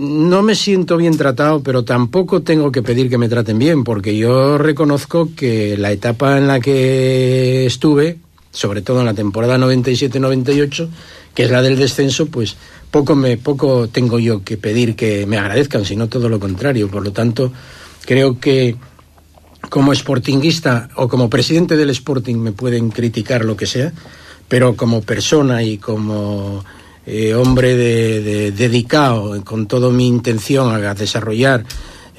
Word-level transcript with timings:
no 0.00 0.42
me 0.42 0.54
siento 0.54 0.96
bien 0.96 1.18
tratado, 1.18 1.62
pero 1.62 1.84
tampoco 1.84 2.40
tengo 2.40 2.72
que 2.72 2.82
pedir 2.82 3.10
que 3.10 3.18
me 3.18 3.28
traten 3.28 3.58
bien, 3.58 3.84
porque 3.84 4.16
yo 4.16 4.56
reconozco 4.56 5.28
que 5.36 5.76
la 5.76 5.92
etapa 5.92 6.38
en 6.38 6.46
la 6.46 6.58
que 6.58 7.66
estuve, 7.66 8.16
sobre 8.50 8.80
todo 8.80 9.00
en 9.00 9.06
la 9.06 9.14
temporada 9.14 9.58
97-98, 9.58 10.88
que 11.34 11.42
es 11.42 11.50
la 11.50 11.60
del 11.60 11.76
descenso, 11.76 12.26
pues 12.26 12.56
poco 12.90 13.14
me 13.14 13.36
poco 13.36 13.88
tengo 13.88 14.18
yo 14.18 14.42
que 14.42 14.56
pedir 14.56 14.96
que 14.96 15.26
me 15.26 15.36
agradezcan, 15.36 15.84
sino 15.84 16.08
todo 16.08 16.30
lo 16.30 16.40
contrario. 16.40 16.88
Por 16.88 17.04
lo 17.04 17.12
tanto, 17.12 17.52
creo 18.06 18.40
que 18.40 18.76
como 19.68 19.94
sportinguista 19.94 20.88
o 20.96 21.08
como 21.08 21.28
presidente 21.28 21.76
del 21.76 21.90
Sporting 21.90 22.36
me 22.36 22.52
pueden 22.52 22.90
criticar 22.90 23.44
lo 23.44 23.54
que 23.54 23.66
sea, 23.66 23.92
pero 24.48 24.76
como 24.76 25.02
persona 25.02 25.62
y 25.62 25.76
como 25.76 26.64
eh, 27.06 27.34
hombre 27.34 27.76
de, 27.76 28.52
dedicado 28.52 29.42
con 29.44 29.66
toda 29.66 29.90
mi 29.90 30.06
intención 30.06 30.84
a 30.84 30.94
desarrollar 30.94 31.64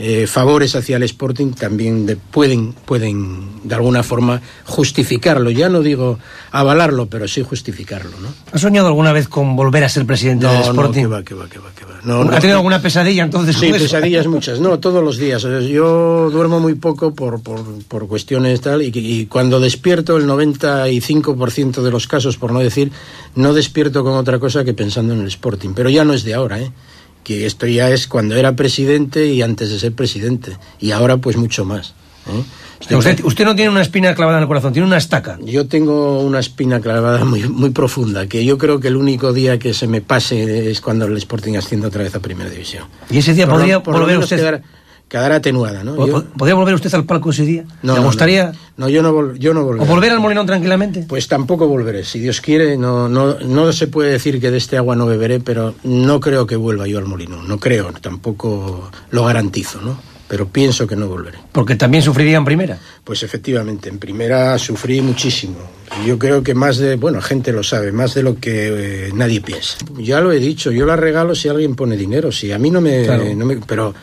eh, 0.03 0.25
favores 0.25 0.75
hacia 0.75 0.97
el 0.97 1.03
Sporting 1.03 1.51
también 1.51 2.19
pueden, 2.31 2.73
pueden 2.73 3.61
de 3.63 3.75
alguna 3.75 4.01
forma 4.01 4.41
justificarlo. 4.65 5.51
Ya 5.51 5.69
no 5.69 5.81
digo 5.81 6.17
avalarlo, 6.51 7.05
pero 7.05 7.27
sí 7.27 7.43
justificarlo. 7.43 8.11
¿no? 8.19 8.29
¿Has 8.51 8.61
soñado 8.61 8.87
alguna 8.87 9.13
vez 9.13 9.27
con 9.27 9.55
volver 9.55 9.83
a 9.83 9.89
ser 9.89 10.07
presidente 10.07 10.47
del 10.47 10.61
Sporting? 10.61 11.03
No, 11.03 11.09
va, 11.09 11.23
que 11.23 11.35
va, 11.35 11.47
que 11.47 11.59
va, 11.59 11.69
que 11.75 11.85
va. 11.85 11.91
No, 12.03 12.21
¿Ha 12.21 12.39
tenido 12.39 12.57
alguna 12.57 12.81
pesadilla 12.81 13.23
entonces? 13.23 13.55
Sí, 13.55 13.71
pesadillas 13.71 14.25
muchas. 14.25 14.59
No, 14.59 14.79
todos 14.79 15.03
los 15.03 15.17
días. 15.17 15.43
Yo 15.43 16.29
duermo 16.31 16.59
muy 16.59 16.73
poco 16.73 17.13
por, 17.13 17.43
por, 17.43 17.61
por 17.87 18.07
cuestiones 18.07 18.59
tal 18.61 18.81
y, 18.81 18.91
y 18.93 19.27
cuando 19.27 19.59
despierto 19.59 20.17
el 20.17 20.25
95% 20.25 21.81
de 21.83 21.91
los 21.91 22.07
casos, 22.07 22.37
por 22.37 22.51
no 22.51 22.59
decir, 22.59 22.91
no 23.35 23.53
despierto 23.53 24.03
con 24.03 24.13
otra 24.13 24.39
cosa 24.39 24.63
que 24.63 24.73
pensando 24.73 25.13
en 25.13 25.21
el 25.21 25.27
Sporting. 25.27 25.73
Pero 25.75 25.89
ya 25.89 26.03
no 26.03 26.13
es 26.13 26.23
de 26.23 26.33
ahora, 26.33 26.59
¿eh? 26.59 26.71
Que 27.23 27.45
esto 27.45 27.67
ya 27.67 27.89
es 27.89 28.07
cuando 28.07 28.35
era 28.35 28.55
presidente 28.55 29.27
y 29.27 29.41
antes 29.41 29.69
de 29.69 29.79
ser 29.79 29.93
presidente, 29.93 30.57
y 30.79 30.91
ahora 30.91 31.17
pues 31.17 31.37
mucho 31.37 31.65
más. 31.65 31.93
¿eh? 32.27 32.43
Usted, 33.23 33.45
no 33.45 33.55
tiene 33.55 33.69
una 33.69 33.81
espina 33.81 34.15
clavada 34.15 34.39
en 34.39 34.43
el 34.43 34.47
corazón, 34.47 34.73
tiene 34.73 34.87
una 34.87 34.97
estaca. 34.97 35.37
Yo 35.43 35.67
tengo 35.67 36.19
una 36.21 36.39
espina 36.39 36.79
clavada 36.79 37.23
muy, 37.23 37.47
muy 37.47 37.69
profunda, 37.69 38.27
que 38.27 38.43
yo 38.43 38.57
creo 38.57 38.79
que 38.79 38.87
el 38.87 38.95
único 38.95 39.33
día 39.33 39.59
que 39.59 39.73
se 39.73 39.87
me 39.87 40.01
pase 40.01 40.71
es 40.71 40.81
cuando 40.81 41.05
el 41.05 41.15
Sporting 41.17 41.55
asciende 41.57 41.87
otra 41.87 42.03
vez 42.03 42.15
a 42.15 42.19
Primera 42.19 42.49
División. 42.49 42.85
¿Y 43.09 43.19
ese 43.19 43.33
día 43.33 43.47
podría 43.47 43.77
volver 43.77 44.17
usted...? 44.17 44.37
quedar 44.37 44.63
atenuada, 45.19 45.83
¿no? 45.83 45.95
¿Podría 45.95 46.55
volver 46.55 46.73
usted 46.73 46.93
al 46.93 47.05
palco 47.05 47.31
ese 47.31 47.45
día? 47.45 47.65
No, 47.83 47.95
¿Le 47.95 48.01
gustaría? 48.01 48.53
No, 48.77 48.89
yo 48.89 49.03
no, 49.03 49.35
yo 49.35 49.53
no 49.53 49.63
volveré. 49.63 49.83
¿O 49.83 49.87
volver 49.87 50.11
al 50.11 50.19
Molinón 50.19 50.45
tranquilamente? 50.45 51.05
Pues 51.07 51.27
tampoco 51.27 51.67
volveré. 51.67 52.03
Si 52.03 52.19
Dios 52.19 52.41
quiere, 52.41 52.77
no, 52.77 53.09
no, 53.09 53.39
no 53.39 53.73
se 53.73 53.87
puede 53.87 54.11
decir 54.11 54.39
que 54.39 54.51
de 54.51 54.57
este 54.57 54.77
agua 54.77 54.95
no 54.95 55.05
beberé, 55.05 55.39
pero 55.39 55.75
no 55.83 56.19
creo 56.19 56.47
que 56.47 56.55
vuelva 56.55 56.87
yo 56.87 56.97
al 56.97 57.05
Molinón. 57.05 57.47
No 57.47 57.59
creo, 57.59 57.91
tampoco 57.99 58.89
lo 59.09 59.25
garantizo, 59.25 59.81
¿no? 59.81 59.99
Pero 60.27 60.47
pienso 60.47 60.87
que 60.87 60.95
no 60.95 61.07
volveré. 61.09 61.39
¿Porque 61.51 61.75
también 61.75 62.01
sufriría 62.01 62.37
en 62.37 62.45
primera? 62.45 62.79
Pues 63.03 63.21
efectivamente, 63.21 63.89
en 63.89 63.99
primera 63.99 64.57
sufrí 64.57 65.01
muchísimo. 65.01 65.57
Yo 66.05 66.17
creo 66.17 66.41
que 66.41 66.55
más 66.55 66.77
de, 66.77 66.95
bueno, 66.95 67.21
gente 67.21 67.51
lo 67.51 67.63
sabe, 67.63 67.91
más 67.91 68.13
de 68.13 68.23
lo 68.23 68.37
que 68.37 69.07
eh, 69.07 69.11
nadie 69.13 69.41
piensa. 69.41 69.75
Ya 69.97 70.21
lo 70.21 70.31
he 70.31 70.39
dicho, 70.39 70.71
yo 70.71 70.85
la 70.85 70.95
regalo 70.95 71.35
si 71.35 71.49
alguien 71.49 71.75
pone 71.75 71.97
dinero. 71.97 72.31
Si 72.31 72.53
a 72.53 72.57
mí 72.57 72.71
no 72.71 72.79
me, 72.79 73.35
no 73.35 73.45
me 73.45 73.57
pero 73.57 73.93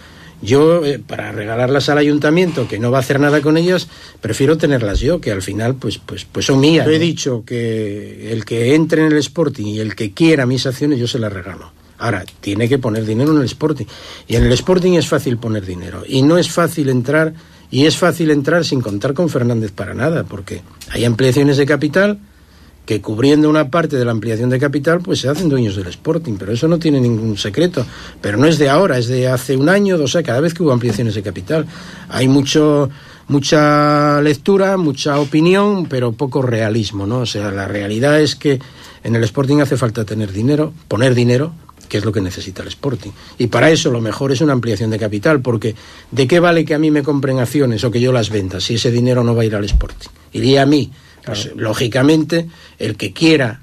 yo, 0.40 0.84
eh, 0.84 0.98
para 0.98 1.32
regalarlas 1.32 1.88
al 1.88 1.98
ayuntamiento, 1.98 2.68
que 2.68 2.78
no 2.78 2.90
va 2.90 2.98
a 2.98 3.00
hacer 3.00 3.20
nada 3.20 3.40
con 3.40 3.56
ellas, 3.56 3.88
prefiero 4.20 4.56
tenerlas 4.56 5.00
yo, 5.00 5.20
que 5.20 5.32
al 5.32 5.42
final 5.42 5.74
pues, 5.74 5.98
pues, 5.98 6.24
pues 6.24 6.46
son 6.46 6.60
mías. 6.60 6.86
Yo 6.86 6.92
he 6.92 6.98
dicho 6.98 7.42
que 7.44 8.32
el 8.32 8.44
que 8.44 8.74
entre 8.74 9.04
en 9.04 9.12
el 9.12 9.18
Sporting 9.18 9.66
y 9.66 9.80
el 9.80 9.94
que 9.94 10.12
quiera 10.12 10.46
mis 10.46 10.66
acciones, 10.66 10.98
yo 10.98 11.08
se 11.08 11.18
las 11.18 11.32
regalo. 11.32 11.72
Ahora, 11.98 12.24
tiene 12.40 12.68
que 12.68 12.78
poner 12.78 13.04
dinero 13.04 13.32
en 13.32 13.38
el 13.38 13.46
Sporting. 13.46 13.86
Y 14.28 14.36
en 14.36 14.44
el 14.44 14.52
Sporting 14.52 14.92
es 14.92 15.08
fácil 15.08 15.36
poner 15.38 15.66
dinero. 15.66 16.04
Y 16.06 16.22
no 16.22 16.38
es 16.38 16.48
fácil 16.48 16.90
entrar, 16.90 17.34
y 17.70 17.86
es 17.86 17.96
fácil 17.96 18.30
entrar 18.30 18.64
sin 18.64 18.80
contar 18.80 19.14
con 19.14 19.28
Fernández 19.28 19.72
para 19.72 19.94
nada, 19.94 20.22
porque 20.22 20.62
hay 20.90 21.04
ampliaciones 21.04 21.56
de 21.56 21.66
capital 21.66 22.20
que 22.88 23.02
cubriendo 23.02 23.50
una 23.50 23.68
parte 23.68 23.98
de 23.98 24.04
la 24.06 24.12
ampliación 24.12 24.48
de 24.48 24.58
capital, 24.58 25.00
pues 25.00 25.20
se 25.20 25.28
hacen 25.28 25.50
dueños 25.50 25.76
del 25.76 25.88
Sporting, 25.88 26.36
pero 26.38 26.52
eso 26.52 26.68
no 26.68 26.78
tiene 26.78 26.98
ningún 26.98 27.36
secreto. 27.36 27.84
Pero 28.22 28.38
no 28.38 28.46
es 28.46 28.56
de 28.56 28.70
ahora, 28.70 28.96
es 28.96 29.08
de 29.08 29.28
hace 29.28 29.58
un 29.58 29.68
año, 29.68 29.98
dos, 29.98 30.14
o 30.14 30.22
cada 30.22 30.40
vez 30.40 30.54
que 30.54 30.62
hubo 30.62 30.72
ampliaciones 30.72 31.14
de 31.14 31.22
capital. 31.22 31.66
Hay 32.08 32.28
mucho, 32.28 32.88
mucha 33.26 34.22
lectura, 34.22 34.78
mucha 34.78 35.20
opinión, 35.20 35.84
pero 35.84 36.12
poco 36.12 36.40
realismo, 36.40 37.06
¿no? 37.06 37.18
O 37.18 37.26
sea, 37.26 37.50
la 37.50 37.68
realidad 37.68 38.22
es 38.22 38.36
que 38.36 38.58
en 39.04 39.14
el 39.14 39.22
Sporting 39.22 39.58
hace 39.58 39.76
falta 39.76 40.06
tener 40.06 40.32
dinero, 40.32 40.72
poner 40.88 41.14
dinero, 41.14 41.52
que 41.90 41.98
es 41.98 42.06
lo 42.06 42.12
que 42.12 42.22
necesita 42.22 42.62
el 42.62 42.68
Sporting. 42.68 43.10
Y 43.36 43.48
para 43.48 43.70
eso 43.70 43.90
lo 43.90 44.00
mejor 44.00 44.32
es 44.32 44.40
una 44.40 44.54
ampliación 44.54 44.88
de 44.88 44.98
capital, 44.98 45.42
porque 45.42 45.74
¿de 46.10 46.26
qué 46.26 46.40
vale 46.40 46.64
que 46.64 46.72
a 46.72 46.78
mí 46.78 46.90
me 46.90 47.02
compren 47.02 47.38
acciones 47.38 47.84
o 47.84 47.90
que 47.90 48.00
yo 48.00 48.12
las 48.12 48.30
venda 48.30 48.62
si 48.62 48.76
ese 48.76 48.90
dinero 48.90 49.22
no 49.22 49.34
va 49.34 49.42
a 49.42 49.44
ir 49.44 49.54
al 49.54 49.64
Sporting? 49.64 50.08
Iría 50.32 50.62
a 50.62 50.66
mí 50.66 50.90
pues, 51.28 51.52
lógicamente, 51.56 52.48
el 52.78 52.96
que 52.96 53.12
quiera 53.12 53.60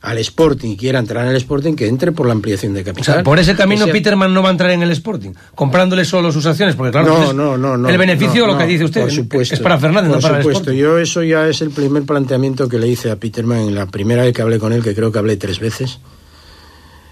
al 0.00 0.18
Sporting 0.18 0.70
y 0.70 0.76
quiera 0.76 0.98
entrar 0.98 1.24
en 1.24 1.30
el 1.30 1.36
Sporting, 1.36 1.74
que 1.74 1.86
entre 1.86 2.12
por 2.12 2.26
la 2.26 2.32
ampliación 2.32 2.72
de 2.72 2.84
capital. 2.84 3.22
por 3.24 3.38
ese 3.38 3.56
camino 3.56 3.86
Peterman 3.86 4.32
no 4.32 4.42
va 4.42 4.48
a 4.48 4.52
entrar 4.52 4.70
en 4.70 4.82
el 4.82 4.90
Sporting, 4.92 5.32
comprándole 5.54 6.04
solo 6.04 6.30
sus 6.30 6.46
acciones, 6.46 6.76
porque 6.76 6.92
claro, 6.92 7.32
no, 7.32 7.56
no, 7.58 7.76
no, 7.76 7.88
el 7.88 7.98
beneficio, 7.98 8.46
lo 8.46 8.56
que 8.56 8.66
dice 8.66 8.84
usted, 8.84 9.02
por 9.02 9.10
supuesto, 9.10 9.54
es 9.54 9.60
para 9.60 9.78
Fernández, 9.78 10.12
no 10.12 10.20
para 10.20 10.40
supuesto. 10.42 10.72
Yo 10.72 10.98
eso 10.98 11.22
ya 11.22 11.48
es 11.48 11.60
el 11.62 11.70
primer 11.70 12.04
planteamiento 12.04 12.68
que 12.68 12.78
le 12.78 12.88
hice 12.88 13.10
a 13.10 13.16
Peterman 13.16 13.60
en 13.60 13.74
la 13.74 13.86
primera 13.86 14.22
vez 14.22 14.32
que 14.32 14.42
hablé 14.42 14.58
con 14.58 14.72
él, 14.72 14.82
que 14.82 14.94
creo 14.94 15.10
que 15.10 15.18
hablé 15.18 15.36
tres 15.36 15.58
veces. 15.58 15.98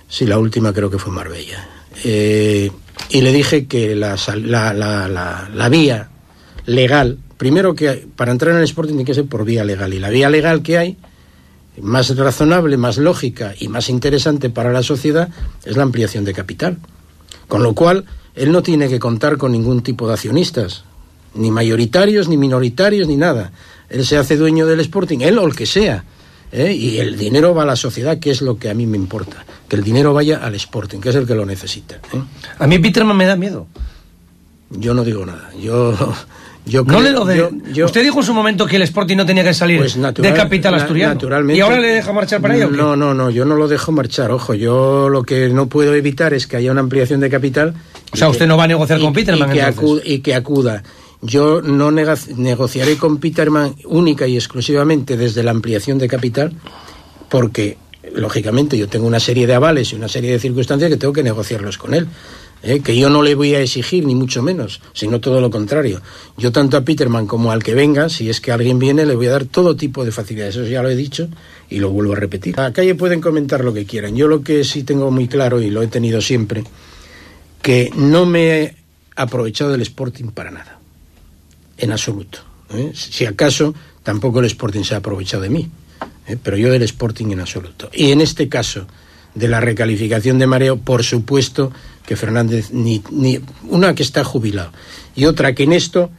Sí, 0.08 0.24
la 0.24 0.38
última 0.38 0.72
creo 0.72 0.88
que 0.88 0.98
fue 0.98 1.12
Marbella. 1.12 1.66
Eh, 2.04 2.70
y 3.10 3.20
le 3.20 3.32
dije 3.32 3.66
que 3.66 3.96
la, 3.96 4.16
la, 4.36 4.72
la, 4.72 5.48
la 5.52 5.68
vía 5.68 6.08
legal 6.66 7.18
primero 7.36 7.74
que 7.74 8.06
para 8.16 8.32
entrar 8.32 8.52
en 8.52 8.58
el 8.58 8.64
Sporting 8.64 8.94
tiene 8.94 9.04
que 9.04 9.14
ser 9.14 9.26
por 9.26 9.44
vía 9.44 9.64
legal. 9.64 9.92
Y 9.94 9.98
la 9.98 10.10
vía 10.10 10.30
legal 10.30 10.62
que 10.62 10.78
hay, 10.78 10.96
más 11.80 12.16
razonable, 12.16 12.76
más 12.76 12.98
lógica 12.98 13.54
y 13.58 13.68
más 13.68 13.88
interesante 13.88 14.50
para 14.50 14.72
la 14.72 14.82
sociedad, 14.82 15.28
es 15.64 15.76
la 15.76 15.82
ampliación 15.82 16.24
de 16.24 16.32
capital. 16.32 16.78
Con 17.48 17.62
lo 17.62 17.74
cual, 17.74 18.04
él 18.34 18.52
no 18.52 18.62
tiene 18.62 18.88
que 18.88 18.98
contar 18.98 19.36
con 19.36 19.52
ningún 19.52 19.82
tipo 19.82 20.06
de 20.06 20.14
accionistas, 20.14 20.84
ni 21.34 21.50
mayoritarios, 21.50 22.28
ni 22.28 22.36
minoritarios, 22.36 23.08
ni 23.08 23.16
nada. 23.16 23.52
Él 23.88 24.04
se 24.04 24.16
hace 24.16 24.36
dueño 24.36 24.66
del 24.66 24.80
Sporting, 24.80 25.18
él 25.20 25.38
o 25.38 25.46
el 25.46 25.54
que 25.54 25.66
sea. 25.66 26.04
¿eh? 26.52 26.72
Y 26.72 26.98
el 26.98 27.16
dinero 27.16 27.54
va 27.54 27.62
a 27.62 27.66
la 27.66 27.76
sociedad, 27.76 28.18
que 28.18 28.30
es 28.30 28.42
lo 28.42 28.58
que 28.58 28.70
a 28.70 28.74
mí 28.74 28.86
me 28.86 28.96
importa. 28.96 29.44
Que 29.68 29.76
el 29.76 29.84
dinero 29.84 30.12
vaya 30.12 30.38
al 30.38 30.54
Sporting, 30.54 30.98
que 30.98 31.10
es 31.10 31.14
el 31.14 31.26
que 31.26 31.34
lo 31.34 31.46
necesita. 31.46 31.96
¿eh? 31.96 32.22
A 32.58 32.66
mí 32.66 32.78
Peterman 32.78 33.16
me 33.16 33.26
da 33.26 33.36
miedo. 33.36 33.66
Yo 34.70 34.94
no 34.94 35.04
digo 35.04 35.24
nada. 35.24 35.50
Yo 35.60 35.94
no 36.66 37.00
le 37.00 37.12
lo 37.12 37.24
de, 37.24 37.84
Usted 37.84 38.02
dijo 38.02 38.20
en 38.20 38.26
su 38.26 38.34
momento 38.34 38.66
que 38.66 38.76
el 38.76 38.82
Sporting 38.82 39.16
no 39.16 39.24
tenía 39.24 39.44
que 39.44 39.54
salir 39.54 39.78
pues 39.78 39.96
de 39.96 40.32
capital 40.32 40.74
asturiano. 40.74 41.14
naturalmente, 41.14 41.58
¿Y 41.58 41.60
ahora 41.60 41.78
le 41.78 41.88
deja 41.88 42.12
marchar 42.12 42.40
para 42.40 42.56
ello? 42.56 42.70
No, 42.70 42.96
no, 42.96 43.14
no, 43.14 43.30
yo 43.30 43.44
no 43.44 43.54
lo 43.54 43.68
dejo 43.68 43.92
marchar. 43.92 44.32
Ojo, 44.32 44.54
yo 44.54 45.08
lo 45.08 45.22
que 45.22 45.48
no 45.48 45.68
puedo 45.68 45.94
evitar 45.94 46.34
es 46.34 46.46
que 46.46 46.56
haya 46.56 46.72
una 46.72 46.80
ampliación 46.80 47.20
de 47.20 47.30
capital. 47.30 47.74
O 48.12 48.16
sea, 48.16 48.28
usted 48.28 48.46
no 48.46 48.56
va 48.56 48.64
a 48.64 48.68
negociar 48.68 49.00
con 49.00 49.12
Peterman. 49.12 49.50
Y 49.50 49.54
que, 49.54 49.62
acuda, 49.62 50.02
y 50.04 50.18
que 50.18 50.34
acuda. 50.34 50.82
Yo 51.22 51.62
no 51.62 51.90
negociaré 51.90 52.96
con 52.96 53.18
Peterman 53.18 53.74
única 53.84 54.26
y 54.26 54.36
exclusivamente 54.36 55.16
desde 55.16 55.42
la 55.42 55.52
ampliación 55.52 55.98
de 55.98 56.08
capital, 56.08 56.52
porque 57.28 57.78
lógicamente 58.14 58.76
yo 58.76 58.88
tengo 58.88 59.06
una 59.06 59.20
serie 59.20 59.46
de 59.46 59.54
avales 59.54 59.92
y 59.92 59.96
una 59.96 60.08
serie 60.08 60.32
de 60.32 60.38
circunstancias 60.38 60.90
que 60.90 60.96
tengo 60.96 61.12
que 61.12 61.22
negociarlos 61.22 61.78
con 61.78 61.94
él. 61.94 62.06
¿Eh? 62.62 62.80
que 62.80 62.96
yo 62.96 63.10
no 63.10 63.22
le 63.22 63.34
voy 63.34 63.54
a 63.54 63.60
exigir, 63.60 64.04
ni 64.04 64.14
mucho 64.14 64.42
menos, 64.42 64.80
sino 64.92 65.20
todo 65.20 65.40
lo 65.40 65.50
contrario. 65.50 66.00
Yo 66.36 66.52
tanto 66.52 66.76
a 66.76 66.82
Peterman 66.82 67.26
como 67.26 67.52
al 67.52 67.62
que 67.62 67.74
venga, 67.74 68.08
si 68.08 68.28
es 68.28 68.40
que 68.40 68.52
alguien 68.52 68.78
viene, 68.78 69.06
le 69.06 69.14
voy 69.14 69.26
a 69.26 69.32
dar 69.32 69.44
todo 69.44 69.76
tipo 69.76 70.04
de 70.04 70.12
facilidades. 70.12 70.56
Eso 70.56 70.66
ya 70.66 70.82
lo 70.82 70.90
he 70.90 70.96
dicho 70.96 71.28
y 71.70 71.78
lo 71.78 71.90
vuelvo 71.90 72.12
a 72.12 72.16
repetir. 72.16 72.58
A 72.58 72.64
la 72.64 72.72
calle 72.72 72.94
pueden 72.94 73.20
comentar 73.20 73.64
lo 73.64 73.72
que 73.72 73.86
quieran. 73.86 74.16
Yo 74.16 74.28
lo 74.28 74.42
que 74.42 74.64
sí 74.64 74.82
tengo 74.82 75.10
muy 75.10 75.28
claro, 75.28 75.60
y 75.60 75.70
lo 75.70 75.82
he 75.82 75.86
tenido 75.88 76.20
siempre, 76.20 76.64
que 77.62 77.90
no 77.96 78.26
me 78.26 78.60
he 78.60 78.76
aprovechado 79.16 79.72
del 79.72 79.82
Sporting 79.82 80.26
para 80.26 80.50
nada, 80.50 80.78
en 81.78 81.92
absoluto. 81.92 82.40
¿eh? 82.70 82.92
Si 82.94 83.24
acaso, 83.24 83.74
tampoco 84.02 84.40
el 84.40 84.46
Sporting 84.46 84.82
se 84.82 84.94
ha 84.94 84.98
aprovechado 84.98 85.42
de 85.42 85.50
mí, 85.50 85.68
¿eh? 86.26 86.36
pero 86.42 86.56
yo 86.56 86.70
del 86.70 86.82
Sporting 86.82 87.26
en 87.30 87.40
absoluto. 87.40 87.90
Y 87.92 88.12
en 88.12 88.20
este 88.20 88.48
caso 88.48 88.86
de 89.34 89.48
la 89.48 89.60
recalificación 89.60 90.38
de 90.38 90.46
mareo, 90.46 90.78
por 90.78 91.04
supuesto 91.04 91.72
que 92.06 92.16
Fernández, 92.16 92.70
ni, 92.72 93.02
ni 93.10 93.40
una 93.68 93.94
que 93.94 94.02
está 94.02 94.24
jubilado 94.24 94.70
y 95.14 95.24
otra 95.24 95.54
que 95.54 95.64
en 95.64 95.72
esto 95.72 96.10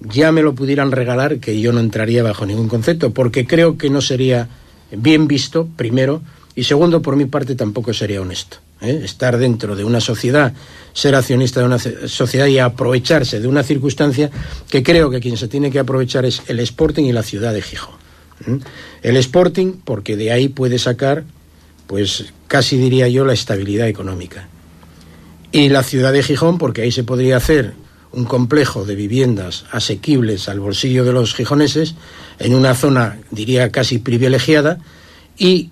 ya 0.00 0.32
me 0.32 0.42
lo 0.42 0.54
pudieran 0.54 0.92
regalar, 0.92 1.38
que 1.38 1.60
yo 1.60 1.72
no 1.72 1.80
entraría 1.80 2.22
bajo 2.22 2.46
ningún 2.46 2.68
concepto, 2.68 3.12
porque 3.12 3.46
creo 3.46 3.76
que 3.76 3.90
no 3.90 4.00
sería 4.00 4.48
bien 4.92 5.26
visto, 5.26 5.68
primero, 5.76 6.22
y 6.54 6.64
segundo, 6.64 7.02
por 7.02 7.16
mi 7.16 7.26
parte, 7.26 7.56
tampoco 7.56 7.92
sería 7.92 8.20
honesto. 8.20 8.58
¿eh? 8.80 9.00
Estar 9.04 9.38
dentro 9.38 9.76
de 9.76 9.84
una 9.84 10.00
sociedad, 10.00 10.54
ser 10.92 11.14
accionista 11.14 11.60
de 11.60 11.66
una 11.66 11.78
sociedad 11.78 12.46
y 12.46 12.58
aprovecharse 12.58 13.40
de 13.40 13.48
una 13.48 13.62
circunstancia 13.62 14.30
que 14.70 14.82
creo 14.82 15.10
que 15.10 15.20
quien 15.20 15.36
se 15.36 15.48
tiene 15.48 15.70
que 15.70 15.78
aprovechar 15.80 16.24
es 16.24 16.42
el 16.46 16.60
Sporting 16.60 17.04
y 17.04 17.12
la 17.12 17.22
ciudad 17.22 17.52
de 17.52 17.62
Gijón. 17.62 17.94
¿eh? 18.46 18.58
El 19.02 19.16
Sporting, 19.16 19.74
porque 19.84 20.16
de 20.16 20.30
ahí 20.30 20.48
puede 20.48 20.78
sacar, 20.78 21.24
pues 21.88 22.26
casi 22.46 22.76
diría 22.76 23.08
yo, 23.08 23.24
la 23.24 23.32
estabilidad 23.32 23.88
económica 23.88 24.48
y 25.52 25.68
la 25.68 25.82
ciudad 25.82 26.12
de 26.12 26.22
Gijón, 26.22 26.58
porque 26.58 26.82
ahí 26.82 26.92
se 26.92 27.04
podría 27.04 27.36
hacer 27.36 27.74
un 28.12 28.24
complejo 28.24 28.84
de 28.84 28.94
viviendas 28.94 29.64
asequibles 29.70 30.48
al 30.48 30.60
bolsillo 30.60 31.04
de 31.04 31.12
los 31.12 31.34
gijoneses, 31.34 31.94
en 32.38 32.54
una 32.54 32.74
zona, 32.74 33.18
diría, 33.30 33.70
casi 33.70 33.98
privilegiada, 33.98 34.78
y 35.36 35.70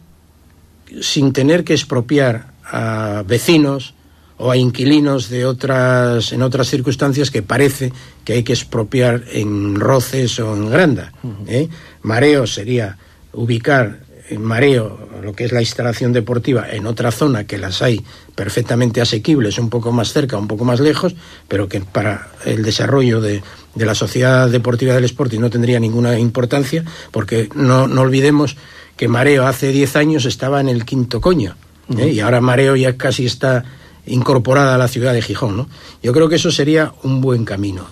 sin 1.00 1.32
tener 1.32 1.64
que 1.64 1.75
expropiar 1.75 2.52
a 2.64 3.25
vecinos 3.26 3.94
o 4.38 4.50
a 4.50 4.56
inquilinos 4.56 5.31
de 5.31 5.46
otras 5.46 6.32
en 6.32 6.43
otras 6.43 6.69
circunstancias 6.69 7.31
que 7.31 7.43
parece 7.43 7.93
que 8.25 8.34
hay 8.34 8.43
que 8.43 8.52
expropiar 8.52 9.25
en 9.32 9.76
Roces 9.76 10.38
o 10.40 10.55
en 10.55 10.70
Granda. 10.70 11.12
¿eh? 11.46 11.69
Mareo 12.02 12.46
sería 12.46 12.99
ubicar 13.32 14.00
en 14.28 14.43
Mareo 14.43 14.99
lo 15.23 15.32
que 15.34 15.44
es 15.44 15.52
la 15.52 15.61
instalación 15.61 16.12
deportiva 16.12 16.70
en 16.70 16.87
otra 16.87 17.11
zona 17.11 17.44
que 17.44 17.58
las 17.58 17.82
hay 17.82 18.05
perfectamente 18.34 19.00
asequibles, 19.00 19.58
un 19.58 19.70
poco 19.70 19.93
más 19.93 20.12
cerca, 20.12 20.37
un 20.38 20.49
poco 20.49 20.64
más 20.64 20.81
lejos, 20.81 21.14
pero 21.49 21.69
que 21.69 21.81
para 21.81 22.28
el 22.44 22.62
desarrollo 22.62 23.20
de, 23.20 23.43
de 23.75 23.87
la 23.87 23.94
sociedad 23.94 24.49
deportiva 24.49 24.94
del 24.94 25.05
Sporting 25.05 25.40
no 25.40 25.50
tendría 25.50 25.81
ninguna 25.81 26.19
importancia, 26.19 26.84
porque 27.11 27.49
no, 27.55 27.88
no 27.88 28.02
olvidemos 28.02 28.56
que 28.96 29.08
Mareo 29.08 29.46
hace 29.46 29.73
10 29.73 29.96
años 29.96 30.25
estaba 30.25 30.61
en 30.61 30.69
el 30.69 30.84
quinto 30.84 31.20
coño, 31.20 31.56
¿eh? 31.99 32.08
y 32.08 32.20
ahora 32.20 32.40
Mareo 32.40 32.76
ya 32.76 32.96
casi 32.96 33.26
está 33.26 33.64
incorporada 34.06 34.75
a 34.75 34.79
la 34.79 34.88
ciudad 34.88 35.12
de 35.12 35.22
Gijón. 35.22 35.56
¿no? 35.56 35.69
Yo 36.02 36.12
creo 36.12 36.29
que 36.29 36.37
eso 36.37 36.50
sería 36.50 36.93
un 37.02 37.20
buen 37.20 37.44
camino. 37.44 37.87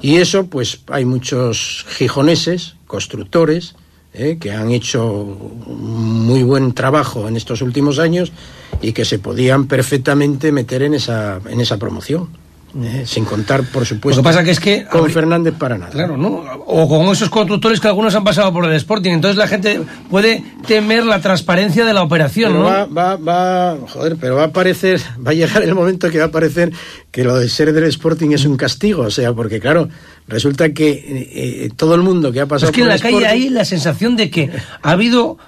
Y 0.00 0.16
eso, 0.16 0.46
pues 0.46 0.80
hay 0.88 1.04
muchos 1.04 1.86
gijoneses, 1.88 2.74
constructores, 2.86 3.74
¿eh? 4.12 4.38
que 4.40 4.52
han 4.52 4.70
hecho 4.70 5.24
muy 5.66 6.42
buen 6.42 6.72
trabajo 6.72 7.28
en 7.28 7.36
estos 7.36 7.62
últimos 7.62 7.98
años 7.98 8.32
y 8.82 8.92
que 8.92 9.04
se 9.04 9.18
podían 9.18 9.66
perfectamente 9.66 10.52
meter 10.52 10.82
en 10.82 10.94
esa, 10.94 11.40
en 11.48 11.60
esa 11.60 11.78
promoción. 11.78 12.28
¿Eh? 12.82 13.04
sin 13.06 13.24
contar, 13.24 13.64
por 13.64 13.86
supuesto, 13.86 14.20
Lo 14.20 14.22
que 14.22 14.28
pasa 14.28 14.44
que 14.44 14.50
es 14.50 14.60
que, 14.60 14.84
con 14.84 15.10
Fernández 15.10 15.54
para 15.58 15.78
nada. 15.78 15.90
Claro, 15.90 16.16
¿no? 16.16 16.42
O 16.66 16.88
con 16.88 17.06
esos 17.08 17.30
constructores 17.30 17.80
que 17.80 17.88
algunos 17.88 18.14
han 18.14 18.24
pasado 18.24 18.52
por 18.52 18.64
el 18.64 18.72
Sporting. 18.72 19.12
Entonces 19.12 19.36
la 19.36 19.48
gente 19.48 19.80
puede 20.10 20.42
temer 20.66 21.04
la 21.04 21.20
transparencia 21.20 21.84
de 21.84 21.92
la 21.92 22.02
operación, 22.02 22.54
¿no? 22.54 22.64
Va, 22.64 22.86
va, 22.86 23.16
va, 23.16 23.76
joder, 23.88 24.16
pero 24.20 24.36
va 24.36 24.44
a 24.44 24.52
parecer, 24.52 25.00
va 25.26 25.32
a 25.32 25.34
llegar 25.34 25.62
el 25.62 25.74
momento 25.74 26.10
que 26.10 26.18
va 26.18 26.26
a 26.26 26.30
parecer 26.30 26.72
que 27.10 27.24
lo 27.24 27.36
de 27.36 27.48
ser 27.48 27.72
del 27.72 27.84
Sporting 27.84 28.30
es 28.30 28.44
un 28.44 28.56
castigo. 28.56 29.02
O 29.02 29.10
sea, 29.10 29.32
porque 29.32 29.60
claro, 29.60 29.88
resulta 30.28 30.70
que 30.72 30.90
eh, 30.90 31.30
eh, 31.34 31.70
todo 31.76 31.94
el 31.94 32.02
mundo 32.02 32.32
que 32.32 32.40
ha 32.40 32.46
pasado 32.46 32.70
es 32.70 32.74
que 32.74 32.82
en 32.82 32.88
la 32.88 32.98
calle 32.98 33.26
hay 33.26 33.48
la 33.48 33.64
sensación 33.64 34.16
de 34.16 34.30
que 34.30 34.50
ha 34.82 34.90
habido 34.90 35.38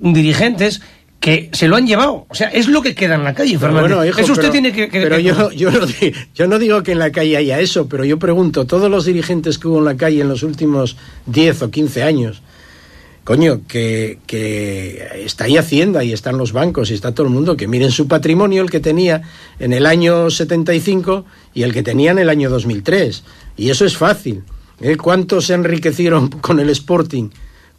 dirigentes 0.00 0.80
que 1.20 1.50
se 1.52 1.68
lo 1.68 1.76
han 1.76 1.86
llevado. 1.86 2.26
O 2.28 2.34
sea, 2.34 2.48
es 2.48 2.66
lo 2.66 2.80
que 2.80 2.94
queda 2.94 3.14
en 3.14 3.24
la 3.24 3.34
calle, 3.34 3.58
Fernando. 3.58 3.96
Bueno, 3.96 4.02
eso 4.02 4.32
usted 4.32 4.50
tiene 4.50 4.72
que... 4.72 4.88
pero 4.90 5.18
yo, 5.18 5.52
yo, 5.52 5.70
no 5.70 5.86
digo, 6.00 6.16
yo 6.34 6.46
no 6.46 6.58
digo 6.58 6.82
que 6.82 6.92
en 6.92 6.98
la 6.98 7.12
calle 7.12 7.36
haya 7.36 7.60
eso, 7.60 7.88
pero 7.88 8.04
yo 8.04 8.18
pregunto, 8.18 8.66
todos 8.66 8.90
los 8.90 9.04
dirigentes 9.04 9.58
que 9.58 9.68
hubo 9.68 9.78
en 9.78 9.84
la 9.84 9.96
calle 9.96 10.22
en 10.22 10.28
los 10.28 10.42
últimos 10.42 10.96
10 11.26 11.62
o 11.62 11.70
15 11.70 12.02
años, 12.02 12.42
coño, 13.22 13.60
que, 13.68 14.18
que 14.26 15.22
está 15.24 15.44
ahí 15.44 15.58
Hacienda 15.58 16.02
y 16.02 16.14
están 16.14 16.38
los 16.38 16.52
bancos 16.52 16.90
y 16.90 16.94
está 16.94 17.14
todo 17.14 17.26
el 17.26 17.32
mundo, 17.32 17.54
que 17.54 17.68
miren 17.68 17.90
su 17.90 18.08
patrimonio, 18.08 18.62
el 18.62 18.70
que 18.70 18.80
tenía 18.80 19.20
en 19.58 19.74
el 19.74 19.84
año 19.84 20.30
75 20.30 21.26
y 21.52 21.64
el 21.64 21.74
que 21.74 21.82
tenía 21.82 22.12
en 22.12 22.18
el 22.18 22.30
año 22.30 22.48
2003. 22.48 23.24
Y 23.58 23.68
eso 23.68 23.84
es 23.84 23.94
fácil. 23.94 24.42
¿eh? 24.80 24.96
¿Cuántos 24.96 25.46
se 25.46 25.54
enriquecieron 25.54 26.30
con 26.30 26.60
el 26.60 26.70
Sporting? 26.70 27.28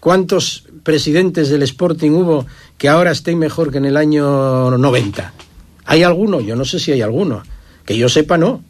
¿Cuántos 0.01 0.63
presidentes 0.81 1.50
del 1.50 1.62
Sporting 1.62 2.09
hubo 2.09 2.48
que 2.80 2.89
ahora 2.89 3.12
estén 3.12 3.38
mejor 3.38 3.71
que 3.71 3.77
en 3.77 3.86
el 3.86 3.98
año 3.98 4.75
90? 4.75 5.31
¿Hay 5.86 6.01
alguno? 6.01 6.42
Yo 6.42 6.56
no 6.56 6.65
sé 6.65 6.80
si 6.80 6.92
hay 6.92 7.03
alguno. 7.03 7.44
Que 7.86 7.95
yo 7.95 8.09
sepa, 8.09 8.36
no. 8.36 8.63